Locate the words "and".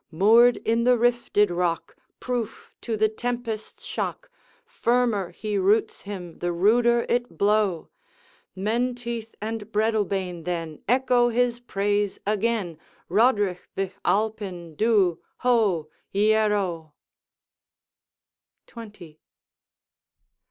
9.43-9.71